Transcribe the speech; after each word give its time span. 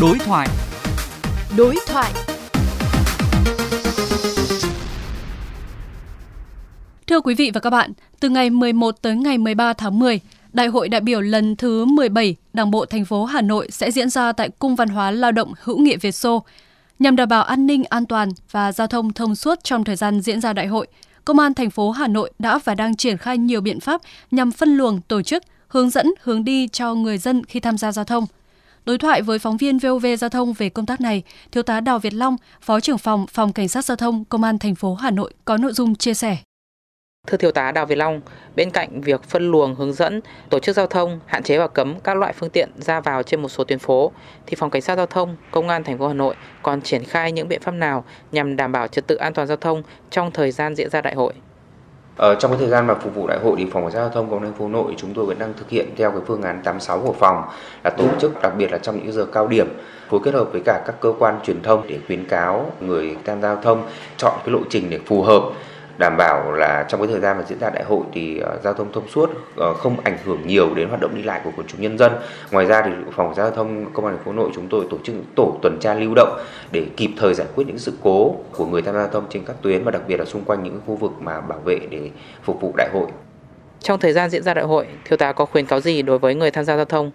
Đối 0.00 0.18
thoại. 0.18 0.48
Đối 1.56 1.76
thoại. 1.86 2.12
Thưa 7.06 7.20
quý 7.20 7.34
vị 7.34 7.50
và 7.54 7.60
các 7.60 7.70
bạn, 7.70 7.92
từ 8.20 8.28
ngày 8.28 8.50
11 8.50 9.02
tới 9.02 9.16
ngày 9.16 9.38
13 9.38 9.72
tháng 9.72 9.98
10, 9.98 10.20
Đại 10.52 10.66
hội 10.66 10.88
đại 10.88 11.00
biểu 11.00 11.20
lần 11.20 11.56
thứ 11.56 11.84
17 11.84 12.36
Đảng 12.52 12.70
bộ 12.70 12.84
thành 12.84 13.04
phố 13.04 13.24
Hà 13.24 13.40
Nội 13.40 13.68
sẽ 13.70 13.90
diễn 13.90 14.10
ra 14.10 14.32
tại 14.32 14.50
Cung 14.58 14.76
văn 14.76 14.88
hóa 14.88 15.10
lao 15.10 15.32
động 15.32 15.52
hữu 15.62 15.78
nghị 15.78 15.96
Việt 15.96 16.12
Xô. 16.12 16.42
Nhằm 16.98 17.16
đảm 17.16 17.28
bảo 17.28 17.42
an 17.42 17.66
ninh 17.66 17.84
an 17.84 18.06
toàn 18.06 18.28
và 18.50 18.72
giao 18.72 18.86
thông 18.86 19.12
thông 19.12 19.34
suốt 19.34 19.64
trong 19.64 19.84
thời 19.84 19.96
gian 19.96 20.20
diễn 20.20 20.40
ra 20.40 20.52
đại 20.52 20.66
hội, 20.66 20.86
Công 21.24 21.38
an 21.38 21.54
thành 21.54 21.70
phố 21.70 21.90
Hà 21.90 22.08
Nội 22.08 22.32
đã 22.38 22.58
và 22.64 22.74
đang 22.74 22.96
triển 22.96 23.16
khai 23.16 23.38
nhiều 23.38 23.60
biện 23.60 23.80
pháp 23.80 24.00
nhằm 24.30 24.52
phân 24.52 24.76
luồng, 24.76 25.00
tổ 25.00 25.22
chức, 25.22 25.42
hướng 25.68 25.90
dẫn, 25.90 26.06
hướng 26.20 26.44
đi 26.44 26.68
cho 26.68 26.94
người 26.94 27.18
dân 27.18 27.44
khi 27.44 27.60
tham 27.60 27.78
gia 27.78 27.92
giao 27.92 28.04
thông. 28.04 28.26
Đối 28.84 28.98
thoại 28.98 29.22
với 29.22 29.38
phóng 29.38 29.56
viên 29.56 29.78
VOV 29.78 30.06
Giao 30.18 30.30
thông 30.30 30.52
về 30.52 30.68
công 30.68 30.86
tác 30.86 31.00
này, 31.00 31.22
Thiếu 31.52 31.62
tá 31.62 31.80
Đào 31.80 31.98
Việt 31.98 32.14
Long, 32.14 32.36
Phó 32.60 32.80
trưởng 32.80 32.98
phòng 32.98 33.26
Phòng 33.26 33.52
Cảnh 33.52 33.68
sát 33.68 33.84
Giao 33.84 33.96
thông 33.96 34.24
Công 34.24 34.42
an 34.42 34.58
thành 34.58 34.74
phố 34.74 34.94
Hà 34.94 35.10
Nội 35.10 35.32
có 35.44 35.56
nội 35.56 35.72
dung 35.72 35.94
chia 35.94 36.14
sẻ. 36.14 36.36
Thưa 37.26 37.36
Thiếu 37.36 37.52
tá 37.52 37.72
Đào 37.72 37.86
Việt 37.86 37.94
Long, 37.94 38.20
bên 38.56 38.70
cạnh 38.70 39.00
việc 39.00 39.22
phân 39.22 39.50
luồng 39.50 39.74
hướng 39.74 39.92
dẫn, 39.92 40.20
tổ 40.50 40.58
chức 40.58 40.76
giao 40.76 40.86
thông, 40.86 41.20
hạn 41.26 41.42
chế 41.42 41.58
và 41.58 41.68
cấm 41.68 42.00
các 42.00 42.16
loại 42.16 42.32
phương 42.32 42.50
tiện 42.50 42.70
ra 42.76 43.00
vào 43.00 43.22
trên 43.22 43.42
một 43.42 43.48
số 43.48 43.64
tuyến 43.64 43.78
phố, 43.78 44.12
thì 44.46 44.56
Phòng 44.56 44.70
Cảnh 44.70 44.82
sát 44.82 44.96
Giao 44.96 45.06
thông, 45.06 45.36
Công 45.50 45.68
an 45.68 45.84
thành 45.84 45.98
phố 45.98 46.08
Hà 46.08 46.14
Nội 46.14 46.34
còn 46.62 46.82
triển 46.82 47.04
khai 47.04 47.32
những 47.32 47.48
biện 47.48 47.60
pháp 47.62 47.72
nào 47.72 48.04
nhằm 48.32 48.56
đảm 48.56 48.72
bảo 48.72 48.88
trật 48.88 49.06
tự 49.06 49.16
an 49.16 49.34
toàn 49.34 49.48
giao 49.48 49.56
thông 49.56 49.82
trong 50.10 50.30
thời 50.30 50.52
gian 50.52 50.74
diễn 50.74 50.90
ra 50.90 51.00
đại 51.00 51.14
hội? 51.14 51.34
Ờ, 52.20 52.34
trong 52.34 52.50
cái 52.50 52.60
thời 52.60 52.68
gian 52.68 52.86
mà 52.86 52.94
phục 52.94 53.14
vụ 53.14 53.26
đại 53.26 53.38
hội 53.38 53.54
thì 53.58 53.66
phòng 53.72 53.82
cảnh 53.82 53.92
sát 53.92 53.98
giao 53.98 54.08
thông 54.08 54.30
công 54.30 54.38
an 54.38 54.44
thành 54.44 54.58
phố 54.58 54.68
Nội 54.68 54.94
chúng 54.96 55.14
tôi 55.14 55.26
vẫn 55.26 55.38
đang 55.38 55.52
thực 55.58 55.70
hiện 55.70 55.88
theo 55.96 56.10
cái 56.10 56.20
phương 56.26 56.42
án 56.42 56.60
86 56.64 56.98
của 56.98 57.12
phòng 57.12 57.42
là 57.84 57.90
tổ 57.90 58.04
chức 58.20 58.42
đặc 58.42 58.52
biệt 58.58 58.72
là 58.72 58.78
trong 58.78 58.96
những 58.96 59.12
giờ 59.12 59.26
cao 59.32 59.48
điểm 59.48 59.66
phối 60.08 60.20
kết 60.24 60.34
hợp 60.34 60.48
với 60.52 60.60
cả 60.64 60.82
các 60.86 60.94
cơ 61.00 61.12
quan 61.18 61.40
truyền 61.44 61.62
thông 61.62 61.82
để 61.88 61.98
khuyến 62.06 62.28
cáo 62.28 62.72
người 62.80 63.16
tham 63.24 63.42
gia 63.42 63.54
giao 63.54 63.62
thông 63.62 63.82
chọn 64.16 64.32
cái 64.44 64.52
lộ 64.52 64.60
trình 64.70 64.90
để 64.90 64.98
phù 65.06 65.22
hợp 65.22 65.42
đảm 66.00 66.16
bảo 66.16 66.52
là 66.52 66.86
trong 66.88 67.00
cái 67.00 67.08
thời 67.08 67.20
gian 67.20 67.38
mà 67.38 67.44
diễn 67.48 67.58
ra 67.58 67.70
đại 67.70 67.84
hội 67.84 68.00
thì 68.12 68.40
uh, 68.42 68.62
giao 68.62 68.74
thông 68.74 68.92
thông 68.92 69.08
suốt 69.08 69.30
uh, 69.30 69.76
không 69.76 69.96
ảnh 70.04 70.18
hưởng 70.24 70.46
nhiều 70.46 70.74
đến 70.74 70.88
hoạt 70.88 71.00
động 71.00 71.14
đi 71.14 71.22
lại 71.22 71.40
của 71.44 71.50
quần 71.56 71.66
chúng 71.66 71.80
nhân 71.80 71.98
dân. 71.98 72.12
Ngoài 72.50 72.66
ra 72.66 72.82
thì 72.82 72.90
phòng 73.16 73.34
giao 73.34 73.50
thông 73.50 73.92
công 73.92 74.06
an 74.06 74.16
thành 74.16 74.24
phố 74.24 74.32
Nội 74.32 74.50
chúng 74.54 74.68
tôi 74.68 74.86
tổ 74.90 74.96
chức 75.04 75.16
tổ 75.36 75.56
tuần 75.62 75.78
tra 75.80 75.94
lưu 75.94 76.12
động 76.16 76.40
để 76.72 76.86
kịp 76.96 77.10
thời 77.18 77.34
giải 77.34 77.46
quyết 77.54 77.64
những 77.66 77.78
sự 77.78 77.92
cố 78.02 78.34
của 78.52 78.66
người 78.66 78.82
tham 78.82 78.94
gia 78.94 79.00
giao 79.00 79.10
thông 79.10 79.24
trên 79.30 79.44
các 79.44 79.56
tuyến 79.62 79.84
và 79.84 79.90
đặc 79.90 80.02
biệt 80.06 80.16
là 80.16 80.24
xung 80.24 80.44
quanh 80.44 80.62
những 80.62 80.80
khu 80.86 80.96
vực 80.96 81.12
mà 81.20 81.40
bảo 81.40 81.58
vệ 81.58 81.78
để 81.90 82.10
phục 82.42 82.60
vụ 82.60 82.72
đại 82.76 82.88
hội. 82.92 83.06
Trong 83.80 84.00
thời 84.00 84.12
gian 84.12 84.30
diễn 84.30 84.42
ra 84.42 84.54
đại 84.54 84.64
hội, 84.64 84.86
thiếu 85.04 85.16
tá 85.16 85.32
có 85.32 85.44
khuyến 85.44 85.66
cáo 85.66 85.80
gì 85.80 86.02
đối 86.02 86.18
với 86.18 86.34
người 86.34 86.50
tham 86.50 86.64
gia 86.64 86.76
giao 86.76 86.84
thông? 86.84 87.10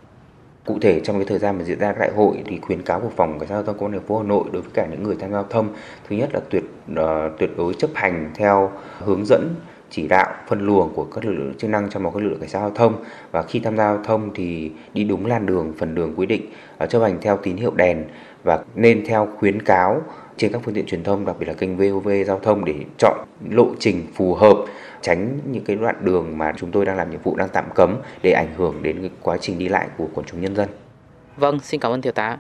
Cụ 0.66 0.78
thể 0.82 1.00
trong 1.00 1.16
cái 1.16 1.26
thời 1.26 1.40
gian 1.40 1.58
mà 1.58 1.64
diễn 1.64 1.80
ra 1.80 1.94
đại 2.00 2.12
hội 2.16 2.44
thì 2.46 2.60
khuyến 2.60 2.82
cáo 2.82 3.00
của 3.00 3.10
phòng 3.16 3.40
cảnh 3.40 3.50
sát 3.50 3.56
giao 3.56 3.64
thông 3.64 3.78
công 3.78 3.86
an 3.86 3.92
thành 3.92 4.08
phố 4.08 4.18
Hà 4.18 4.24
Nội 4.24 4.44
đối 4.52 4.62
với 4.62 4.72
cả 4.74 4.88
những 4.92 5.04
người 5.04 5.16
tham 5.20 5.32
gia 5.32 5.36
giao 5.38 5.46
thông 5.50 5.70
thứ 6.10 6.16
nhất 6.16 6.30
là 6.34 6.40
tuyệt 6.50 6.64
uh, 6.92 6.98
tuyệt 7.40 7.50
đối 7.58 7.74
chấp 7.74 7.90
hành 7.94 8.32
theo 8.36 8.72
hướng 9.00 9.26
dẫn 9.26 9.56
chỉ 9.90 10.08
đạo 10.08 10.34
phân 10.48 10.66
luồng 10.66 10.94
của 10.96 11.04
các 11.04 11.26
lực 11.26 11.34
lượng 11.34 11.54
chức 11.58 11.70
năng 11.70 11.90
trong 11.90 12.04
một 12.04 12.12
các 12.14 12.24
lực 12.24 12.30
lượng 12.30 12.40
cảnh 12.40 12.50
sát 12.50 12.60
giao 12.60 12.70
thông. 12.70 13.04
Và 13.32 13.44
khi 13.44 13.60
tham 13.60 13.78
gia 13.78 13.84
giao 13.84 14.04
thông 14.04 14.34
thì 14.34 14.72
đi 14.94 15.04
đúng 15.04 15.26
làn 15.26 15.46
đường 15.46 15.74
phần 15.78 15.96
đường 15.96 16.14
quy 16.18 16.26
định 16.26 16.42
uh, 16.84 16.90
chấp 16.90 17.00
hành 17.00 17.18
theo 17.22 17.38
tín 17.38 17.58
hiệu 17.58 17.72
đèn. 17.76 18.04
Và 18.44 18.64
nên 18.76 19.06
theo 19.06 19.28
khuyến 19.40 19.62
cáo 19.62 20.02
trên 20.38 20.52
các 20.52 20.62
phương 20.66 20.74
tiện 20.74 20.86
truyền 20.86 21.04
thông 21.04 21.26
đặc 21.26 21.36
biệt 21.40 21.46
là 21.46 21.54
kênh 21.54 21.78
VOV 21.78 22.10
giao 22.26 22.40
thông 22.40 22.66
để 22.66 22.76
chọn 22.98 23.26
lộ 23.50 23.68
trình 23.80 24.08
phù 24.14 24.34
hợp 24.34 24.58
tránh 25.02 25.40
những 25.52 25.64
cái 25.64 25.76
đoạn 25.76 25.96
đường 26.02 26.38
mà 26.38 26.54
chúng 26.58 26.72
tôi 26.72 26.86
đang 26.86 26.98
làm 26.98 27.12
nhiệm 27.12 27.22
vụ 27.24 27.36
đang 27.36 27.50
tạm 27.50 27.66
cấm 27.76 27.98
để 28.24 28.32
ảnh 28.32 28.54
hưởng 28.58 28.84
đến 28.84 29.02
cái 29.02 29.10
quá 29.22 29.38
trình 29.42 29.60
đi 29.60 29.70
lại 29.70 29.88
của 29.98 30.08
quần 30.14 30.26
chúng 30.26 30.42
nhân 30.42 30.56
dân. 30.56 30.70
Vâng, 31.38 31.60
xin 31.60 31.80
cảm 31.80 31.92
ơn 31.92 32.02
thiếu 32.02 32.14
tá. 32.14 32.38